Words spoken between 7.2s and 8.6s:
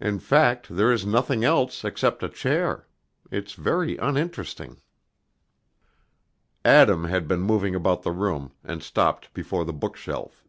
been moving about the room,